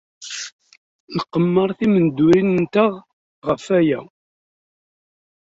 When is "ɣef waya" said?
3.47-3.99